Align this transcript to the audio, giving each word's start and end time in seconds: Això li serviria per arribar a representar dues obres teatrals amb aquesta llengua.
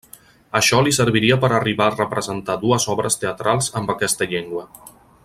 Això 0.59 0.77
li 0.85 0.93
serviria 0.97 1.37
per 1.43 1.51
arribar 1.57 1.89
a 1.89 1.93
representar 1.97 2.57
dues 2.65 2.89
obres 2.97 3.21
teatrals 3.25 3.73
amb 3.81 3.95
aquesta 3.97 4.31
llengua. 4.33 4.65